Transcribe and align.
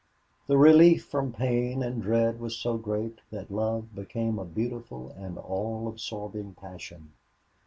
The 0.47 0.57
relief 0.57 1.05
from 1.05 1.31
pain 1.31 1.83
and 1.83 2.01
dread 2.01 2.39
was 2.39 2.57
so 2.57 2.75
great 2.75 3.19
that 3.29 3.51
love 3.51 3.93
became 3.93 4.39
a 4.39 4.45
beautiful 4.45 5.11
and 5.11 5.37
all 5.37 5.87
absorbing 5.87 6.55
passion. 6.55 7.11